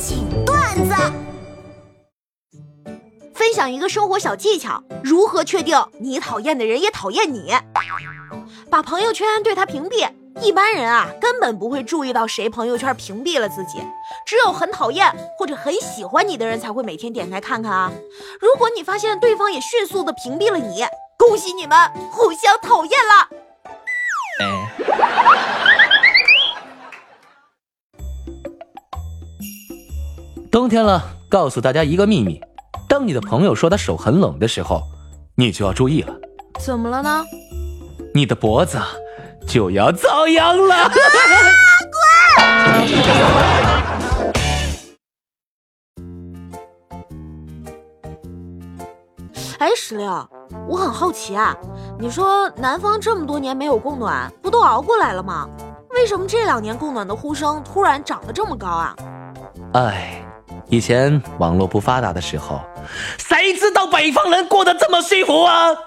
[0.00, 0.94] 井段子，
[3.34, 7.52] 分享一个生活小技巧：如何确定你讨厌的人也讨厌你？
[8.70, 10.08] 把朋友圈对他屏蔽。
[10.40, 13.78] 一般人啊，根本不会注意到谁朋友圈屏蔽了自己，
[14.24, 17.92] 只有很讨厌或者很喜欢你的人才会每天点开看看啊。
[18.40, 20.86] 如果你发现对方也迅速的屏蔽了你，
[21.18, 21.76] 恭喜你们
[22.10, 23.28] 互相讨厌了。
[30.50, 32.40] 冬天了，告诉大家一个秘密：
[32.88, 34.82] 当你的朋友说他手很冷的时候，
[35.36, 36.12] 你就要注意了。
[36.58, 37.24] 怎么了呢？
[38.12, 38.76] 你的脖子
[39.46, 40.90] 就要遭殃了。
[40.90, 40.98] 滚！
[49.60, 50.28] 哎，石榴，
[50.68, 51.56] 我很好奇啊，
[51.96, 55.48] 你说南方这么多年没有供暖，不都熬过来了吗？
[55.92, 58.96] 为什么这两年供暖的呼声突然涨得这么高啊？
[59.74, 60.26] 哎。
[60.70, 62.60] 以前网络不发达的时候，
[63.18, 65.70] 谁知道北方人过得这么幸福啊？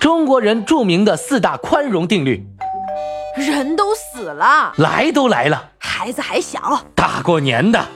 [0.00, 2.44] 中国人著名的四大宽容定律：
[3.36, 7.86] 人都死了，来都来了，孩子还小，大过年的。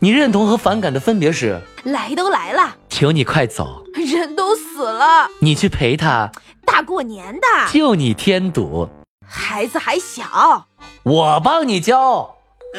[0.00, 6.30] 你认同和反感的分别是：来都来了，求你快走，人都死了，你去陪他，
[6.64, 7.40] 大过年的，
[7.72, 8.88] 就你添堵。
[9.28, 10.66] 孩子还小，
[11.02, 12.36] 我帮你教。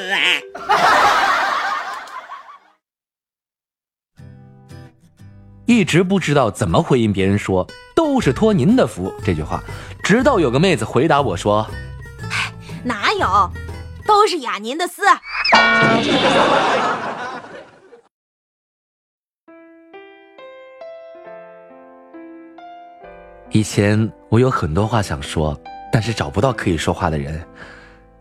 [5.66, 9.64] 一直不知道怎么回应别人说“都是托您的福”这句话，
[10.04, 11.68] 直到有个妹子回答我说
[12.84, 13.52] ：“哪有，
[14.08, 15.04] 都是雅您的私。
[23.52, 25.56] ”以前我有很多话想说。
[25.92, 27.42] 但是找不到可以说话的人，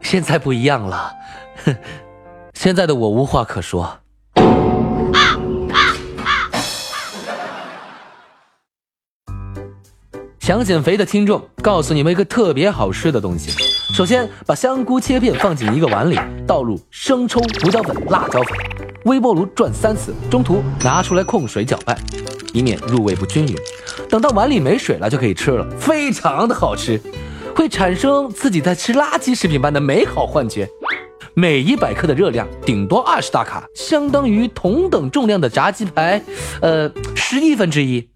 [0.01, 1.13] 现在不一样了。
[1.65, 1.77] 哼，
[2.55, 3.99] 现在的我无话可说。
[10.41, 13.51] 想减肥的听众，告诉你们一个特别好吃的东西。
[13.93, 18.57] 首先，把香菇切片放进一个碗里，倒入生抽、胡椒粉、辣椒粉，
[19.05, 21.95] 微波炉转三次，中途拿出来控水搅拌，
[22.55, 23.55] 以免入味不均匀。
[24.09, 26.99] 等到碗里没水了，就可以吃了，非常的好吃。
[27.59, 30.71] 会产生自己在吃垃圾食品般的美好幻觉。
[31.35, 36.23] 每一百克的热量顶多二十大卡，相当于同等重量的炸鸡排，
[36.63, 38.09] 呃，十亿分之一。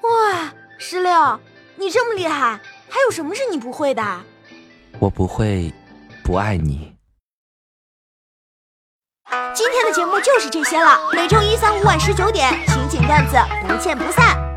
[0.00, 1.38] 哇，石榴，
[1.76, 2.58] 你这么厉害，
[2.88, 4.02] 还有什么是你不会的？
[4.98, 5.70] 我不会
[6.24, 6.97] 不爱你。
[9.54, 14.47] 今天的节目就是这些了，每周一、三、五晚十九点，情景段子不见不散。